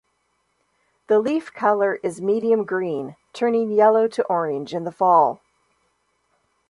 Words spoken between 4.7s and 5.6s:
in the fall.